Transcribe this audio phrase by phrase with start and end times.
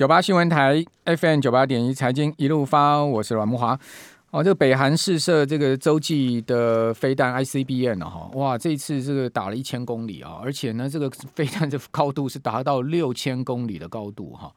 [0.00, 3.78] 九八新闻台 FM 九八点一财经一路发，我是阮木华。
[4.30, 14.50] 哦，这个北韩试射这个洲际的飞弹 ICBM 哈，哇，这一次这个打了一千公里啊，而且呢，这个飞弹的高度是达到六千公里的高度哈。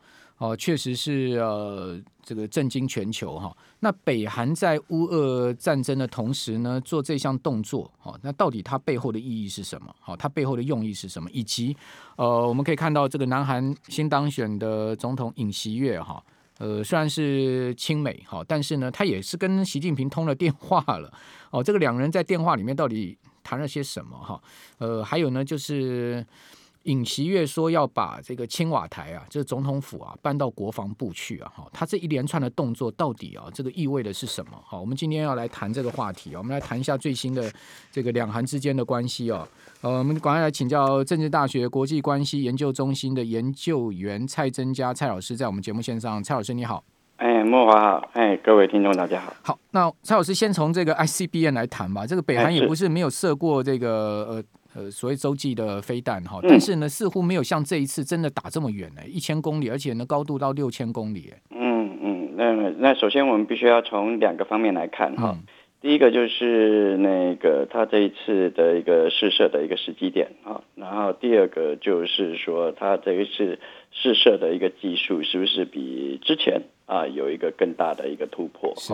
[0.43, 3.55] 哦确实是呃，这个震惊全球哈。
[3.79, 9.95] 那北韩在乌俄战争的同时呢，做这项动作，哦，那到底它背后的意义是什么？
[10.01, 11.29] 好，它背后的用意是什么？
[11.31, 11.73] 以及
[12.17, 16.21] 呃，我们可以看到这个南韩新当选的总统尹锡悦哈，
[16.57, 21.09] 呃，虽然是亲美哈，但是呢，他也是跟习近平通了电话了。
[21.51, 24.17] 哦，这个两人在电话里面到底谈了些什么？
[24.17, 24.41] 哈，
[24.79, 26.25] 呃，还有呢，就是。
[26.83, 31.51] 尹锡悦说要把这个青瓦台啊，就是总统府啊，搬到国防部去啊。
[31.55, 34.51] 哈，他这一连串的动作到底啊，这个意味的是什么？
[34.65, 37.49] 好，我们今天要来谈这个话题啊，我们来谈一下最新的
[37.91, 39.47] 这个两韩之间的关系哦。
[39.81, 46.21] 呃，我们赶快来请教政治大学国际关系研究中心的研究员蔡增加蔡老师，在我们节目线上。
[46.21, 46.83] 蔡老师你好。
[47.15, 48.09] 哎，莫华好。
[48.13, 49.33] 哎，各位听众大家好。
[49.41, 52.05] 好，那蔡老师先从这个 ICBM 来谈吧。
[52.05, 54.43] 这个北韩也不是没有射过这个呃。
[54.75, 61.31] 呃，所谓洲际的飞弹哈，但是呢，似乎没有像这一次真的打这么远呢，一千公里，而且呢，高度到六千公里。
[61.51, 65.43] 嗯嗯，那那首先我们必须要从两个方面来看哈，嗯、
[65.79, 73.59] 第一个就是那个他这一次的一个试射的一个时机点啊，然后第二个就是说他这一次
[73.91, 76.63] 试射的一个技术是不是比之前？
[76.85, 78.73] 啊，有一个更大的一个突破。
[78.75, 78.93] 是。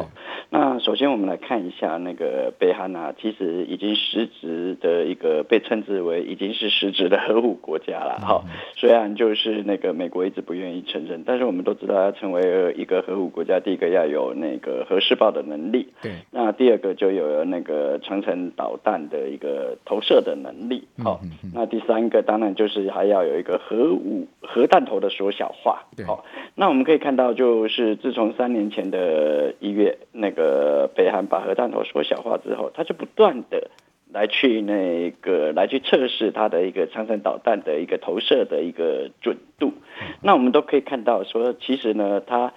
[0.51, 8.19] 那首先我们来看一下那个北韩啊，其实已经实质的一个被称之为已经是实质的核武国家了。
[8.19, 15.89] 哈、嗯，虽然就是那个美国一直不愿意承认，但是我们都知道要成为一个核武国家，第一个要有那个核试爆的能力。
[16.01, 16.11] 对。
[16.31, 20.87] 那第二个就有了那个长城导弹的一个投射的能力。
[21.03, 21.51] 好、嗯。
[21.55, 25.83] 那第三个当然就是还要有一个核武核弹头的缩小化。
[25.97, 26.05] 对。
[26.05, 26.23] 好，
[26.55, 27.78] 那我们可以看到就是。
[28.01, 33.69] 自从三年前的一月，那个北韩把核弹头缩小化之后，他就不断的
[34.11, 39.73] 来去那个来去测试它的一个长程导弹的一个投射的一个准度。
[40.21, 42.53] 那我们都可以看到说，其实呢，它。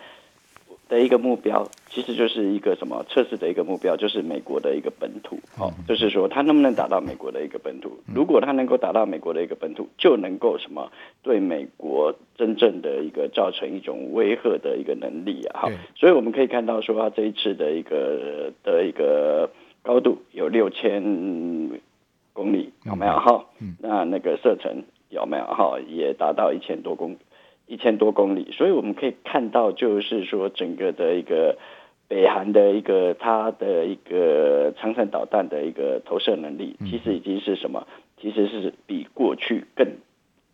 [0.93, 7.97] 的一个目标，其实就是一个什么测试的一个目标，就是美国的一个本土，哦，就是说它能不能达到美国的一个本土。
[8.15, 10.93] 如果它能够达到美国的一个本土，就能够什么
[11.23, 19.49] 对美国真正的一个造成一种威吓的一个能力啊，好，所以我们可以看到说，它这一次的一个的一个
[19.83, 21.03] 高度有六千
[22.35, 23.47] 公里，有没有哈？
[23.81, 25.81] 那那个射程有没有哈？
[25.89, 27.17] 也达到一千多公里。
[27.73, 31.57] 一千多公里，所以我们可以看到，就是说整个的一个
[32.07, 37.87] 北韩的一个它的一个长程导弹的一个投射能力，其实已经是什么？
[38.21, 39.87] 其实是比过去更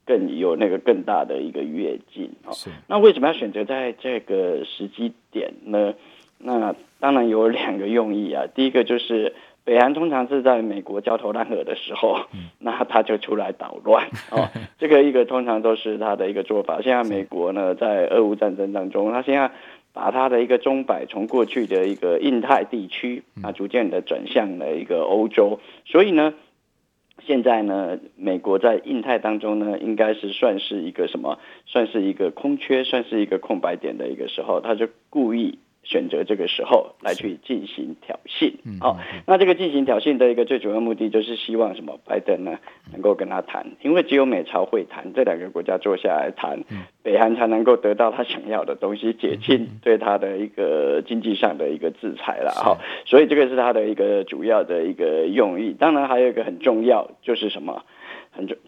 [0.07, 2.55] 更有那个更大的一个跃进啊。
[2.87, 5.95] 那为什么要选择在这个时机点呢？
[6.39, 8.47] 那当然有两个用意啊。
[8.47, 9.35] 第一个就是。
[9.69, 12.21] 北韩通常是在美国焦头烂额的时候，
[12.59, 14.49] 那他就出来捣乱 哦。
[14.79, 16.81] 这个一个通常都是他的一个做法。
[16.81, 19.51] 现在美国呢，在俄乌战争当中，他现在
[19.93, 25.61] 把他的一个钟摆从过去的一个印太地区啊，逐渐的转向了一个欧洲。
[25.85, 26.33] 所以呢，
[27.27, 31.39] 现在呢，美国在印太当中呢，应该是算是一个什么？
[31.67, 35.59] 算是一个空缺，算是一个空白点的一个时候，他就故意。
[35.89, 41.99] 选择这个时候来去进行挑衅，好，那这个进行挑衅的一个最主要目的就是希望什么？
[42.05, 42.59] 拜登呢
[42.93, 46.63] 能够跟他谈，因为只有美朝会谈，这两个国家坐下来谈，
[47.03, 55.75] 北韩才能够得到他想要的东西，解禁对他的一个经济上的一个制裁了，哦，所以这个是他的一个主要的一个用意。
[55.79, 57.83] 当然还有一个很重要就是什么？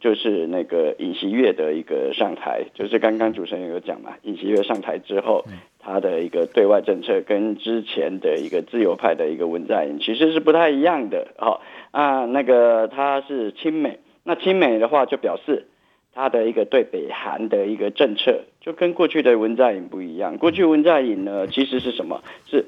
[0.01, 5.45] 就是那个尹锡悦的一个上台，就是刚刚主持人有讲嘛，尹锡悦上台之后。
[5.83, 11.59] 他的一个对外政策跟之前的一个自由派的一个文在寅其实是不太一样的，哦
[11.91, 15.69] 啊，那个他是亲美，那亲美的话就表示
[16.13, 20.37] 他的一个对北韩的一个政策就跟过去的文在寅不一样。
[20.37, 22.23] 过去文在寅呢，其实是什么？
[22.47, 22.67] 是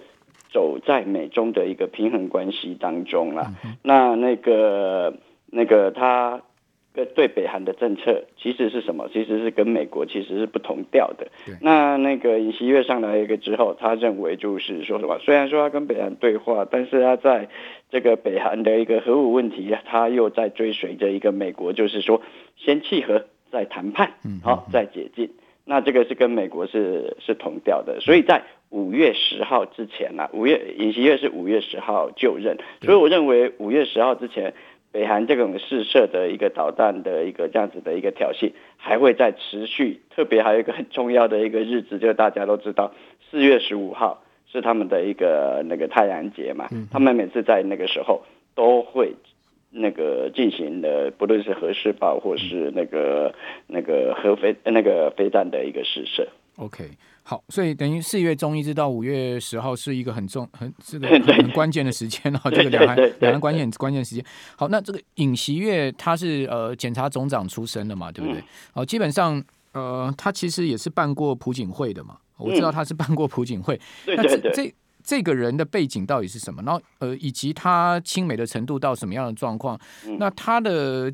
[0.51, 3.53] 走在美中的一个平衡关系当中啦。
[3.83, 5.19] 那那个
[5.51, 6.41] 那个他。
[6.95, 9.09] 跟对北韩的政策其实是什么？
[9.13, 11.27] 其实是跟美国其实是不同调的。
[11.47, 15.19] 对那那个尹锡悦上来一个之后，他认为就是说什么？
[15.21, 17.49] 虽然说他跟北韩对话，但是他在
[17.91, 22.21] 这个北韩的一个核武问题，他又在追随着一个美国，就是说
[22.57, 24.13] 先契合再谈判，
[24.45, 25.31] 好再解禁。
[25.65, 28.01] 那这个是跟美国是是同调的。
[28.01, 34.53] 所以在五月十号之前呢、啊，五月尹锡悦是五月十号就任，所以我认为五月十号之前。
[34.93, 40.03] 北韩这种试射的一个导弹的一个这样子的一个挑衅，还会再持续。
[40.15, 42.93] 特别还有一个很重要的一个日子，就是大家都知道，
[43.31, 44.23] 四月十五号
[44.53, 46.69] 是他们的一个那个太阳节嘛。
[46.91, 48.23] 他们每次在那个时候
[48.55, 49.15] 都会
[49.71, 53.35] 那个进行的，不论是核试爆或是那个
[53.67, 56.29] 那个核飞那个飞弹的一个试射。
[56.59, 56.85] OK。
[57.25, 62.41] 好，所以等于四月中一直到五月十号是一个很重、很这个 很关键的时间哦。
[62.51, 64.25] 这个两岸两岸关键关键时间。
[64.57, 68.43] 好，那这个尹锡月他是呃检察总长出身的嘛，对不对？
[68.73, 69.43] 好，基本上
[69.73, 73.81] 呃他其实也是办过朴槿惠的嘛，我知道他是办过朴槿惠。
[74.07, 76.61] 那这这这个人的背景到底是什么？
[76.65, 79.79] 然后呃以及他亲美的程度到什么样的状况？
[80.19, 81.13] 那他的。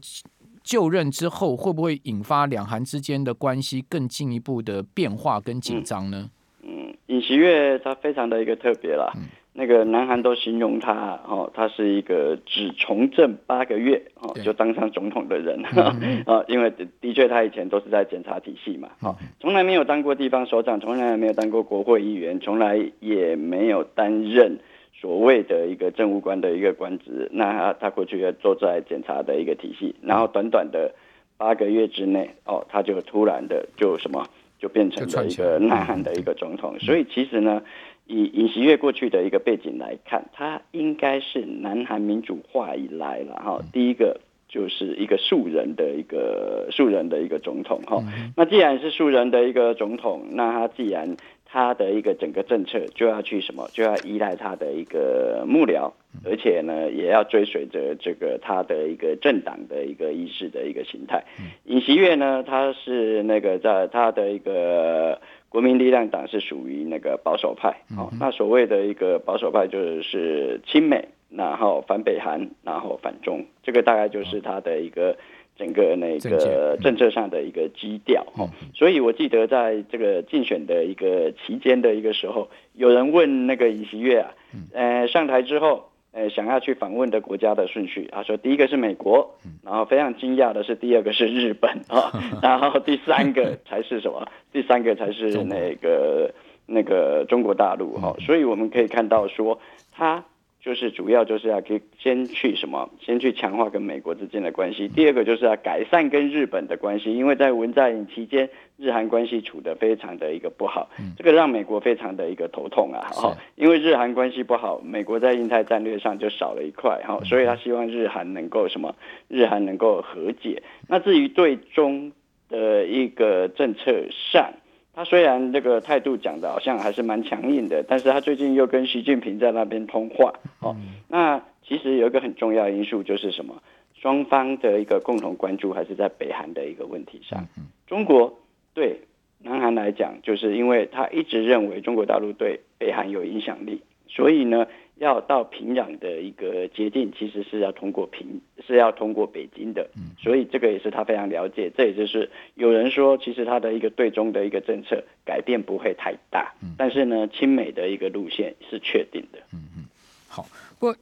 [0.69, 6.29] 就任之后，会不会引发两韩之间的关系更进一步的变化跟紧张呢？
[6.63, 9.23] 嗯，尹锡悦他非常的一个特别啦，嗯、
[9.55, 16.71] 那个南韩都形容他哦，他是一个只从政八个月哦就当上总统的人啊、因为
[17.01, 24.59] 的确他以前都是在检察体系嘛，哦，从来没有当过地方首长，从来没有当过国会议员，从来也没有担任。
[25.01, 30.93] 所谓的一个政务官的一个官职，那他他过去要坐在检察的一个体系，然后短短的
[31.37, 34.27] 八个月之内，哦，他就突然的就什么
[34.59, 36.77] 就变成了一个南韩的一个总统。
[36.81, 37.63] 所以其实呢，
[38.07, 48.03] 以尹锡悦过去的一个背景来看，他应该是南韩民主化以来了哈，第一个就是一个素人的一个素人的一个总统哈。
[48.35, 51.17] 那既然是素人的一个总统，那他既然
[51.51, 55.91] 他的一个整个政策就要去什么，就要依赖他的一个幕僚，
[56.25, 61.25] 而且呢，也要追随着这个他的一个政党的一个意识的一个形态。
[61.65, 65.19] 尹锡悦呢，他是那个在他的一个
[65.49, 75.17] 国民力量党是属于那个保守派，哦，那所谓的一个保守派就是亲美，然后反北韩，然后反中，这个大概就是他的一个。
[75.59, 84.31] 整个那个政策上的一个基调哈，所以我记得在这个竞选的一个期间的一个时候，有人问那个尹锡悦啊，
[84.73, 89.35] 呃，上台之后，呃，想要去访问的国家的顺序，他说第一个是美国，
[89.65, 94.25] 然后非常惊讶的是第二个是日本啊， 然后第三个才是什么？
[94.53, 96.33] 第三个才是那个
[96.67, 99.59] 那个中国大陆哈，所以我们可以看到说
[99.91, 100.25] 他。
[100.69, 104.87] 就是主要就是要去先去什么，先去强化跟美国之间的关系。
[104.87, 113.09] 第二个就是要改善跟日本的关系，因为在文在寅期间，日韩关系处得非常的一个不好，这个让美国非常的一个头痛啊。
[113.11, 118.95] 哈，因为日韩关系不好，美国在印太战略上就少了一块哈，所以他希望日韩能够什么，
[119.29, 120.63] 日韩能够和解。
[120.87, 122.13] 那至于对中
[122.51, 124.53] 的一个政策上。
[124.99, 130.75] 他虽然这个态度讲的好像还是蛮强硬的，但是他最近又跟习近平在那边通话，哦，
[131.07, 133.63] 那其实有一个很重要的因素就是什么？
[133.95, 137.47] 双方的一个共同关注还是在北韩的一个问题上。
[137.87, 138.41] 中国
[138.75, 139.03] 对
[139.39, 144.67] 南韩来讲，就是因为他一直认为中国大陆对北韩有影响力，所以呢。
[144.99, 151.71] 要到平壤的一个捷径，其实是要通过平，是要通过北京的，所以这个也是他非常了解。
[151.77, 159.39] 这也就是有人说，其实他的一个对中的一个政策改变不会太大，但是呢，亲美的一个路线是确定的。
[159.53, 159.85] 嗯嗯，
[160.29, 160.45] 好。
[160.79, 160.97] 不过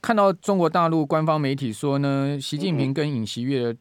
[0.00, 3.74] 看到中国大陆官方媒体说呢，习近平跟尹锡悦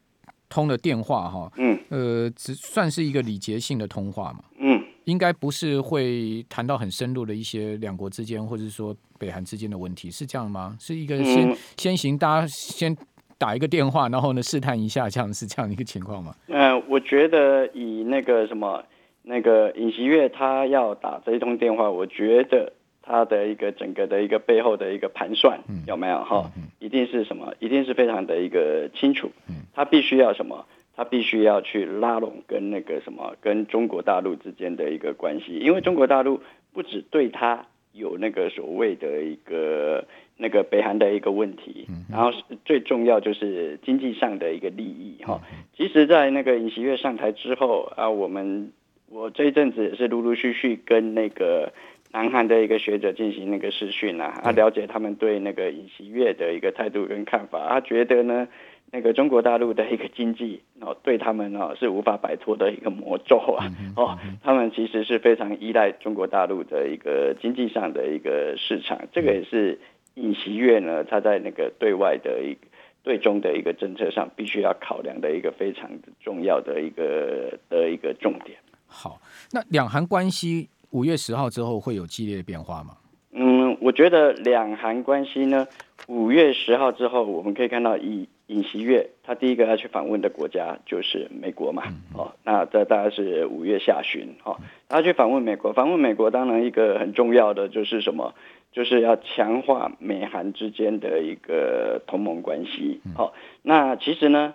[0.50, 4.81] 通了电话，哈，嗯，呃，只算是一个礼节性的通话嘛，嗯。
[5.12, 10.78] 应该不是会谈到很深入的一些两国之间，或者说北韩之间的问题，是这样吗？
[10.80, 12.96] 是一个先、嗯、先行，大家先
[13.38, 16.34] 打一个电话，然后呢试探一下，这样是这样一个情况吗？
[16.48, 18.82] 嗯、呃，我觉得以那个什么
[19.22, 26.50] 那个尹锡月他要打这一通电话，我觉得他的一个整个的一个背后的一个盘算、嗯、有没有哈？
[26.80, 27.54] 一定是什么？
[27.60, 29.30] 一定是非常的一个清楚。
[29.74, 30.66] 他必须要什么？
[30.96, 36.42] 他必须要去拉拢跟那个什么，跟中国大陆之间的一个关系，因为中国大陆
[36.74, 40.06] 不只对他有那个所谓的一个
[40.38, 42.32] 那个北韩的一个问题，然后
[42.66, 45.40] 最重要就是经济上的一个利益哈。
[45.76, 48.72] 其实，在那个尹锡悦上台之后啊，我们
[49.10, 51.72] 我这一阵子也是陆陆续续跟那个
[52.12, 58.48] 南韩的一个学者进行那个视讯啊，啊，了解他们对那个尹锡悦的一个态度跟看法，他觉得呢。
[58.92, 63.66] 那个中国大陆的一个经济哦，对他们哦是无法摆脱的一个魔咒啊！
[63.96, 69.80] 哦，他们其实是非常依赖中国大陆的一个经济上的一个市场，这个也是
[70.16, 72.60] 尹锡悦呢他在那个对外的一个
[73.02, 78.58] 对中的一个政策上必须要考量的一个非常重要的一个的一个重点。
[78.88, 79.22] 好，
[79.52, 82.98] 那两韩关系五月十号之后会有激烈的变化吗？
[83.32, 85.66] 嗯，我觉得两韩关系呢，
[86.08, 94.58] 五月十号之后我们可以看到以尹锡悦他第一个要去访问的国家就是美国嘛，哦，那这大概是五月下旬，哦，
[94.90, 98.36] 他去访问美国，访问美国当然一个很重要的就是什么，
[98.74, 103.32] 就是要强化美韩之间的一个同盟关系，哦，
[103.62, 104.54] 那其实呢，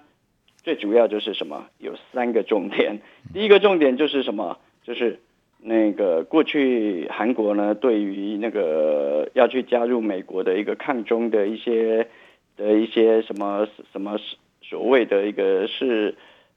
[0.63, 3.01] 最主要就是什么，有三个重点，
[3.33, 5.21] 第一个重点就是什么，就是
[5.59, 12.07] 那个过去韩国呢对于那个要去加入美国的一个抗中的一些。
[12.57, 14.19] 的一些什么什么
[14.63, 16.15] 所谓的一个是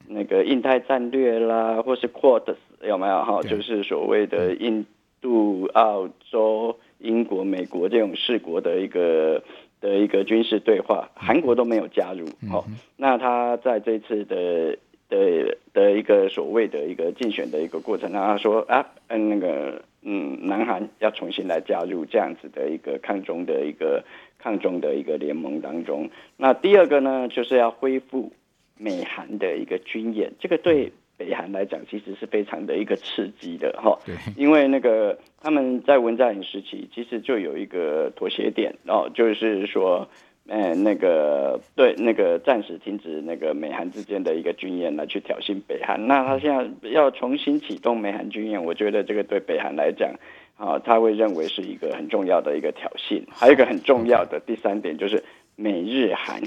[0.08, 3.42] 那个印太战略啦，或是 Quad 有没有哈？
[3.44, 4.86] 就是所谓的印
[5.22, 9.44] 度、澳洲、英国、美国这种四国的一个
[9.82, 12.26] 的一个军事对话，韩国都没有加入。
[12.50, 12.66] 好，
[12.98, 14.78] 那他在这次的
[15.10, 24.04] 的的一个所谓的一个竞选的一个过程，他说啊，嗯，那个嗯，南韩要重新来加入这样子的一个抗中的一个。
[24.42, 28.32] 抗中的一个联盟当中，那第二个呢，就是要恢复
[28.78, 34.00] 美韩的一个军演，这个对北韩来讲其实是非常的一个刺激的哈。
[34.06, 40.08] 对，因为那个他们在文在寅时期其实就有一个妥协点哦，就是说，
[40.48, 46.08] 嗯，那个对那个暂时停止那个美韩之间的一个军演来去挑衅北韩。
[46.08, 50.14] 那他现在要重新启动美韩军演，我觉得这个对北韩来讲。
[50.60, 55.24] 啊，他会认为是一个很重要的一个挑衅，还有一个很重要的第三点就是
[55.56, 56.44] 美日韩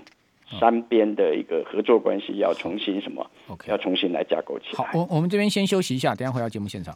[0.61, 4.85] 三边的一个合作关系要重新什么？OK，要重新来架构起来。
[4.85, 6.95] 好，我我们这边先休息一下，等下回到节目现场。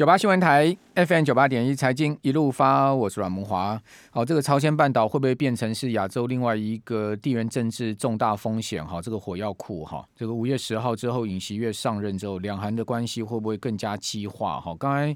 [0.00, 3.78] 九八新闻台 FM 九八点一财经一路发，我是阮慕驊。
[4.10, 8.82] 好，这个朝鲜半岛会不会变成是亚洲另外一个地缘政治重大风险？
[8.82, 14.58] 哈，这个火药库哈，这个五月十号之后，尹锡悦上任之后，两韩的关系会不会更加激化？
[14.58, 15.14] 哈，刚才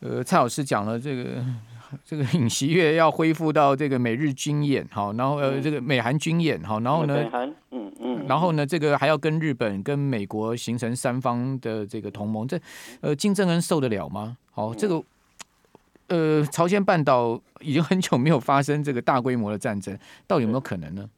[0.00, 1.40] 呃蔡老师讲了这个。
[2.04, 7.83] 这个尹锡悦要恢复到这个美日军演，好，然后呃，这个美韩军演，好，然后呢，韩嗯，
[8.28, 12.58] 然后呢，这个还要跟日本、跟美国形成三方的这个同盟，这
[13.00, 14.36] 呃，金正恩受得了吗？
[14.50, 15.02] 好，这个
[16.08, 21.08] 呃，朝鲜半岛已经很久没有发生这个大规模的战争，到底有没有可能呢？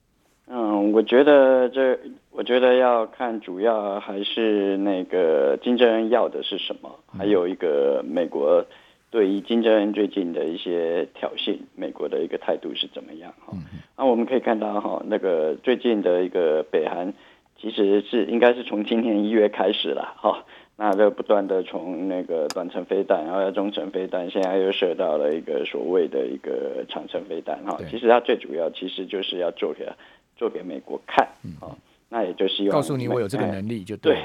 [0.49, 1.99] 嗯，我觉得这，
[2.31, 8.65] 我觉得要看主要还是那个金正恩要的是什么，还有一个美国。
[9.11, 13.33] 对于金正恩最近的一些挑衅，美国的一个态度是怎么样？
[13.45, 13.63] 哈、嗯，
[13.97, 17.15] 那我们可以看到哈，那个最近的一个北韩，
[17.57, 20.45] 其实是应该是从今年一月开始了，哈，
[20.77, 29.89] 那就不断的从那个短程飞弹，然后要中程飞弹，现在又射到了一个所谓的一个长程飞弹，哈，其实它最主要其实就是要做给
[30.37, 31.25] 做给美国看，
[31.61, 31.77] 啊、嗯。
[32.09, 34.17] 那也就希望告诉你，我有这个能力就对，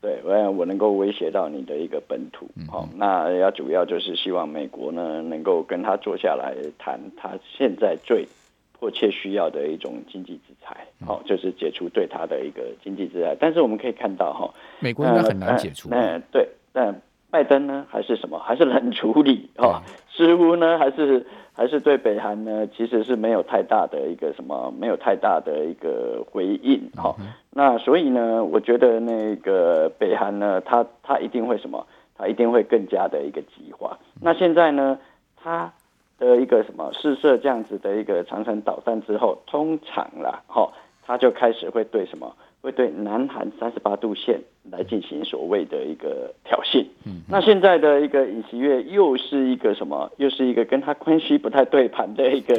[0.00, 8.24] 对，我、嗯、我能够威胁到你的一个本土，好、嗯，那要主要就是希望美国呢能够跟他坐下来谈，他现在最
[8.78, 13.36] 迫切需要的一种经济制裁，好、嗯，就是解除对他的一个经济制裁。
[13.40, 16.94] 但是我们可以看到哈，美国应该很难解除，嗯，对，但
[17.34, 21.26] 拜登呢还是什么，还是冷处理，哈，似乎呢还是。
[21.56, 26.90] 还是对北韩呢，其实是没有太大的一个什么，没有太大的一个回应。
[26.96, 27.16] 好，
[27.50, 31.86] 那所以呢，我觉得那个北韩呢，他他一定会什么，
[32.18, 33.96] 他一定会更加的一个激化。
[34.20, 34.98] 那现在呢，
[35.36, 35.72] 他
[36.18, 40.72] 的一个什么试射这样子的一个长程导弹之后，通常啦，哈，
[41.06, 42.34] 他就开始会对什么？
[42.64, 44.40] 会对南韩三十八度线
[44.70, 46.82] 来进行所谓的一个挑衅。
[47.04, 50.10] 嗯，那现在的一个尹锡悦又是一个什么？
[50.16, 52.54] 又是一个跟他关系不太对盘的一个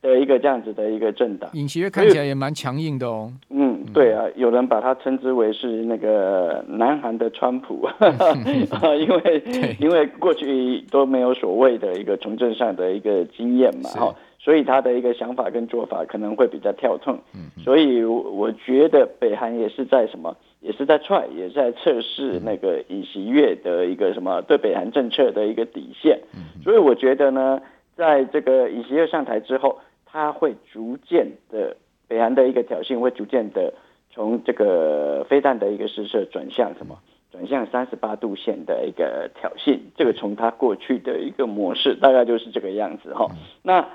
[0.00, 1.50] 的一个这样子的一个政党。
[1.52, 3.30] 尹锡悦看起来也蛮强硬的哦。
[3.50, 7.86] 嗯，对啊，有人把他称之为是那个南韩的川普，
[8.98, 14.14] 因为因为过去都没有所谓的一个从政上的一个经验嘛，哈。
[14.44, 17.18] 所以他的一个想法跟做法可能会比较跳痛，
[17.64, 26.20] 所以我觉得北韩也是在什么，也是在踹，也是在测试那个尹锡悦的一个什么对北韩政策的一个底线。
[26.62, 27.62] 所以我觉得呢，
[27.96, 31.74] 在这个尹锡悦上台之后，他会逐渐的
[32.06, 33.72] 北韩的一个挑衅会逐渐的
[34.10, 36.98] 从这个飞弹的一个试射转向什么，
[37.32, 39.78] 转向三十八度线的一个挑衅。
[39.96, 43.26] 这个从他过去的一个模式大概就是这个样子哈。
[43.62, 43.88] 那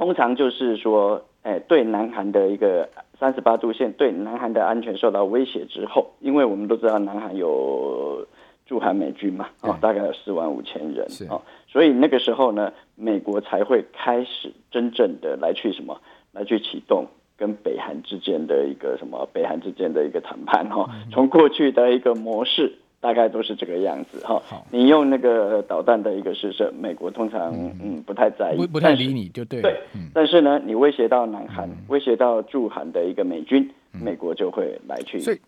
[0.00, 2.88] 通常就是说，哎，对南韩的一个
[3.18, 8.26] 三十八度线，对南韩的安全受到威胁之后，因为我们都知道南韩有
[8.64, 11.36] 驻韩美军嘛，啊，大概有四万五千人啊，
[11.68, 16.00] 所以那个时候呢，美国才会开始真正的来去什么，
[16.32, 17.04] 来去启动
[17.36, 24.40] 跟北韩之间的一个什么，北韩之间的一个谈判哈，从过去的一个模式大概都是这个样子哈。
[24.70, 29.62] 你用那个导弹的一个试射，美国通常嗯，嗯不太在意，不不太理你就对。
[29.62, 29.74] 对，
[30.12, 35.18] 但是呢，你威胁到南韩，嗯、威胁到驻韩的一个美军，嗯、美国就会来去。
[35.18, 35.40] 所以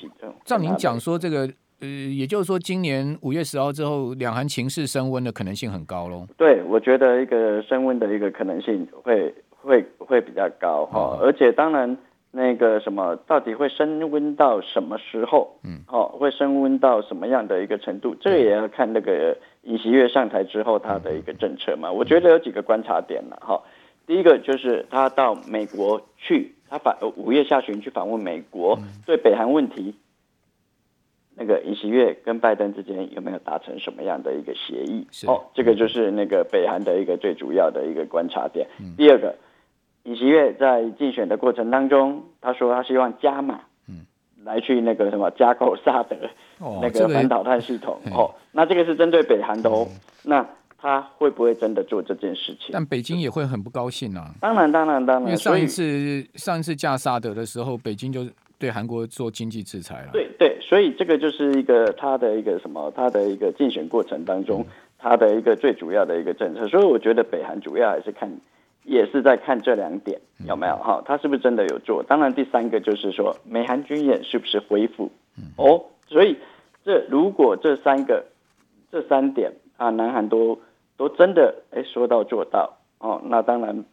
[0.45, 1.49] 照您讲说，这个
[1.81, 6.27] 呃，也就是说，今年五月十号之后，两韩情势升温的可能性很高喽。
[6.39, 11.97] 对，我觉得一个升温的一个可能性会会会比较高哈，而且当然。
[12.35, 15.55] 那个什么，到底会升温到什么时候？
[15.65, 18.17] 嗯，哦，会升温到什么样的一个程度？
[18.19, 21.93] 这个也要看那个尹锡悦上台之后他的一个政策嘛。
[21.93, 23.63] 我觉得有几个观察点了哈。
[24.07, 29.95] 第一个就是他到美国去，他访五月下旬去访问美国，对北韩问题，
[31.37, 35.07] 那个尹锡悦跟拜登之间有没有达成什么样的一个协议？
[35.27, 38.67] 哦，这个就是那个北韩的一个最主要的一个观察点。
[38.97, 39.37] 第二个。
[40.05, 44.05] 尹锡悦在竞选的过程当中，他说他希望加码，嗯，
[44.45, 46.17] 来去那个什么加购萨德
[46.81, 48.35] 那个反导弹系统哦。
[48.51, 49.87] 那这个是针对北韩的哦。
[50.25, 50.45] 那
[50.77, 52.71] 他会不会真的做这件事情？
[52.73, 54.35] 但北京也会很不高兴啊。
[54.41, 55.27] 当然，当然，当然。
[55.27, 58.27] 因为上一次上一次架萨德的时候，北京就
[58.59, 60.09] 对韩国做经济制裁了。
[60.13, 64.67] 对对，所以这个就是一个他的一个什么，他的一个竞选过程当中，
[64.99, 66.67] 他的一个最主要的一个政策。
[66.67, 68.29] 所以我觉得北韩主要还是看。
[68.85, 72.03] 也是在看这两点有没有哈，他是不是真的有做？
[72.03, 75.11] 当然，第三个就是说，美韩军演是不是恢复？
[75.57, 76.37] 哦，所以
[76.85, 78.25] 这如果这三个
[78.91, 80.59] 这三点啊，南韩都
[80.97, 83.85] 都真的哎说到做到哦，那当然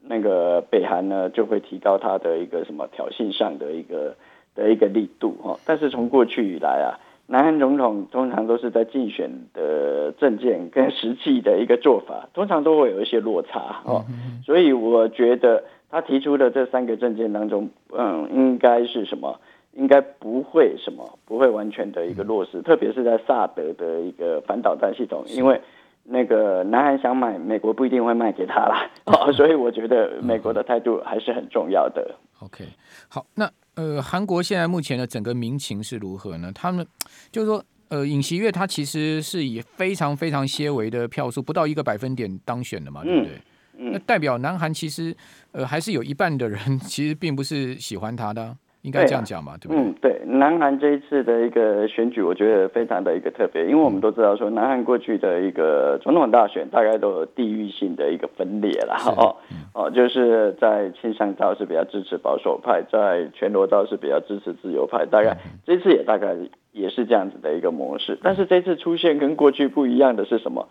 [0.00, 4.16] 那个北韩呢就会提高他的一个什么挑衅上的一个
[4.54, 5.58] 的一个力度哈。
[5.64, 7.00] 但是从过去以来啊。
[7.28, 14.04] 南韩总统通常都是在竞选的政见跟实际的一个做法，通常都会有一些落差哦。
[14.44, 19.40] 所以我觉得他提出的这三个政见当中，嗯，应该是什么？
[19.72, 25.60] 应该不会什么，不会完全的一个落实，特别是在萨德的一个反导弹系统，因为
[26.04, 28.88] 那个南韩想买，美国不一定会卖给他啦。
[29.04, 32.14] 哦， 所以我觉得美国的态度还是很重要的。
[32.40, 32.64] OK，
[33.08, 33.50] 好，那。
[33.76, 36.50] 呃，韩国现在目前的整个民情是如何呢？
[36.52, 36.86] 他们
[37.30, 43.40] 就是说，呃，尹锡悦他其实是以非常非常些微的票数，不到一个百分点当选的嘛，对不对？
[43.78, 45.14] 嗯，那代表南韩其实
[45.52, 48.56] 呃还是有一半的人 其实并不是喜欢他的。
[48.86, 49.82] 应该这样讲嘛，对，不对？
[49.82, 59.34] 嗯，对，南韩这一次的一个选举，我觉得非常的一个特别，因为我们都知道说，南韩过去的一个总统大选，大概都有地域性的一个分裂了，哦，
[59.74, 66.36] 哦，就是在庆尚道是比较支持保守派，在全罗道是比较支持自由派，大概这次也大概
[66.70, 70.68] 也是这样子的一个模式，但是这次出现跟过去不一样的是什么？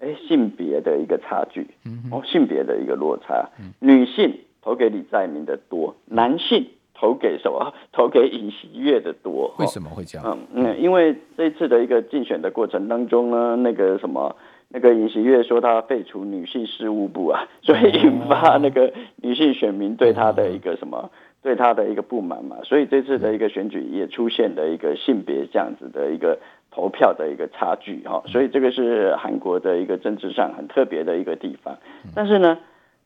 [0.00, 1.64] 哎，性别的一个差距，
[2.10, 3.48] 哦，性别的一个落差，
[3.78, 6.66] 女性投给李在明的多，男性。
[7.02, 7.74] 投给什么？
[7.90, 9.52] 投给尹锡悦的多。
[9.58, 10.38] 为什么会这样？
[10.54, 14.36] 嗯嗯，因为这次的一个竞选的过程当中呢，那个什么，
[14.68, 21.10] 那个尹锡悦说他废除女性事务部啊， 所以引发那个女性选民对他的一个什么，
[21.42, 22.58] 对他的一个不满嘛。
[22.62, 26.38] 所以这次的一个选举也出现了一个性别这样子的一个
[26.70, 28.22] 投票的一个差距哈。
[28.28, 31.76] 所以这个是韩国的一个政治上很特别的一个地方。
[32.14, 32.58] 但是呢，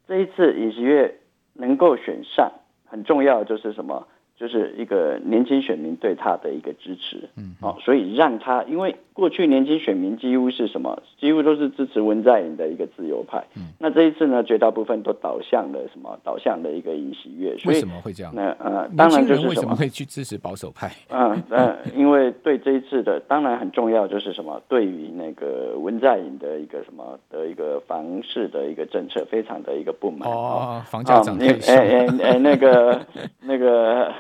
[0.07, 1.17] 这一次尹锡悦
[1.55, 2.53] 能够选上。
[2.87, 4.07] 很重要就是什么？
[4.39, 11.03] 就是一个年轻选民对他的一个支持，嗯，哦，所以让他，因为过去年轻选民几乎是什么？
[11.19, 16.19] 几乎都是支持文在寅的一个自由派，嗯，那这一次呢，绝大部分都倒向了什么？
[16.23, 18.31] 倒向了一个尹锡悦，为什么会这样？
[18.35, 20.93] 那呃，当然就是为什么会去支持保守派？
[21.09, 24.61] 嗯 嗯，因为对这一次的，当然很重要就是什么？
[24.69, 33.01] 对于那个文在寅的一个什么的一个房市的一个政策，非常的一个不满哦，房价涨太凶，哎哎哎，那个
[33.41, 34.13] 那个。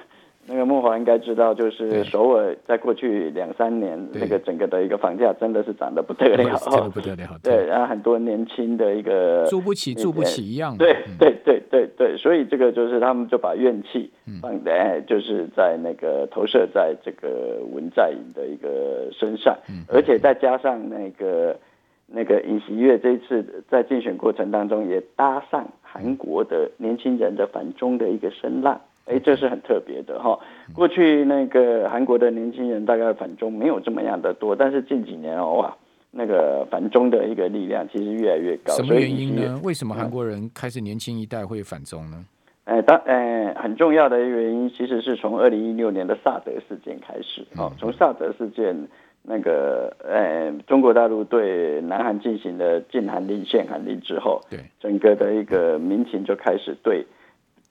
[0.48, 6.58] 那个慕驊应该知道，就是首尔在过去两三年，那个整个的一个房价真的是涨得不得了，
[6.94, 7.28] 不得了。
[7.42, 10.76] 对，然后很多年轻的一个住不起，住不起一样。
[10.78, 19.56] 对对对对对，所以这个就是他们就把怨气放在，就是在那个投射在这个文在寅的一个身上，
[19.88, 21.58] 而且再加上那个
[22.06, 28.80] 那个尹锡悦这一次在竞选过程当中也搭上韩国的年轻人的反中的一个声浪。
[29.06, 30.38] 哎，这是很特别的哈。
[30.74, 35.76] 过去那个韩国的年轻人大概反中没有这么样的多，但是近几年哦哇，
[36.10, 38.74] 那个反中的一个力量其实越来越高。
[38.74, 39.60] 什么原因呢？
[39.62, 42.24] 为什么韩国人开始年轻一代会反中呢？
[42.64, 47.72] 哎，当哎很重要的一个原因，其实是从二零一六年的萨德事件开始哦。
[47.78, 48.88] 从萨德事件
[49.22, 57.06] 那个呃，中国大陆对南韩进行了禁韩令、限韩令之后，对整个的一个民情就开始对。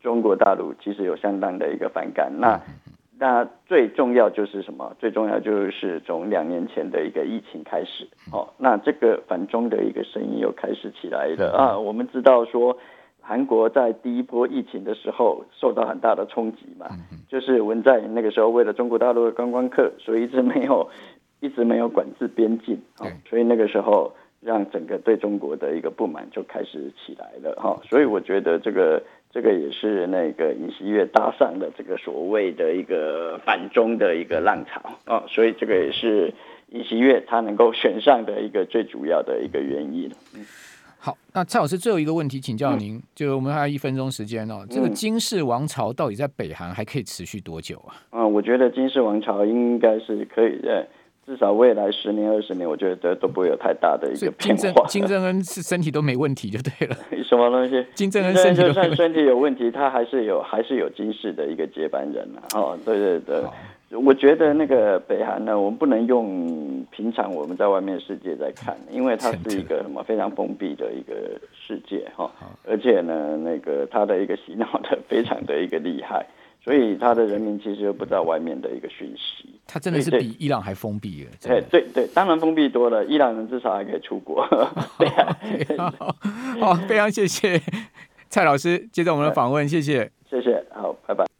[0.05, 2.61] 中国大陆其实有相当的一个反感，那
[3.17, 4.95] 那最重要就是什么？
[4.99, 11.79] 最重要就是从两年前的一个疫情开始，哦，那这个反中的一个声音又开始起来了啊。
[11.79, 12.77] 我们知道说，
[13.19, 16.85] 韩国在第一波疫情的时候受到很大的冲击嘛，
[17.27, 20.87] 就是文在寅那个时候为了中国大陆的观光客，所以一直没有
[21.39, 27.75] 一直没有管制边境，哦，所以那个时候让整个对中国的一个不满就开始起来了哈。
[27.89, 29.01] 所以我觉得这个。
[29.35, 36.33] 这个也是那个尹锡悦搭上的这个所谓的一个反中的一个浪潮啊、哦，所以这个也是
[36.69, 40.09] 尹锡悦他能够选上的一个最主要的一个原因。
[40.35, 40.45] 嗯、
[40.97, 47.91] 好，那蔡老师最后一个问题请教您，嗯、就我们还有一分钟时间哦，这个金氏王朝到底在北韩还可以持续多久啊？
[48.11, 50.87] 啊、嗯，我觉得金氏王朝应该是可以的。
[51.25, 54.85] 至少未来十年二十年，我觉得都不会有太大的一个变化。
[54.87, 56.95] 金正恩是身体都没问题就对了。
[57.23, 57.83] 什么东西？
[57.95, 62.45] 金正恩身体就算身体有问题，他还是有还是有金氏的一个接班人啊。
[62.53, 63.51] 哦，对对对，哦、
[64.05, 71.15] 我觉得那个北韩呢，我们不能用平常我们在外面世界在看，因为它是一个什么非常封闭的一个
[71.51, 76.23] 世界哈，哦、而且呢，那个他的一个洗脑的非常的一个厉害。
[76.65, 81.29] 所以他的人民其实又不知道外面的一个讯息，他真的是比伊朗还封闭了。
[81.39, 84.43] 对对对，当然封闭多了，伊朗人至少还可以出国。
[84.97, 85.07] 对
[85.77, 85.93] 啊，
[86.59, 87.61] 好，非常谢谢
[88.29, 91.34] 蔡老师接受我们的访问，谢谢，谢谢，好，拜拜。